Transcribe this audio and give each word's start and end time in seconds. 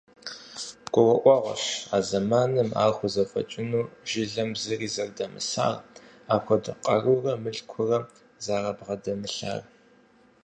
Гурыӏуэгъуэщ 0.93 1.63
а 1.95 1.97
зэманым 2.07 2.69
ар 2.83 2.91
хузэфӏэкӏыну 2.97 3.83
жылэм 4.09 4.49
зыри 4.61 4.87
зэрыдэмысар, 4.93 5.75
апхуэдэ 6.33 6.71
къарурэ 6.85 7.33
мылъкурэ 7.43 7.99
зэрабгъэдэмылъар. 8.45 9.63